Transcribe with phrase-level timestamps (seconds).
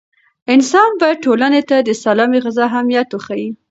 [0.53, 3.49] انسان باید ټولنې ته د سالمې غذا اهمیت وښيي.